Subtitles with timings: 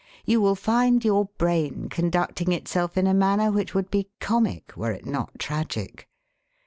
[0.25, 4.89] You will find your brain conducting itself in a manner which would be comic were
[4.89, 6.09] it not tragic.